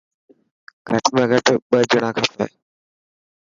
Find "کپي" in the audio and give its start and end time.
2.15-2.45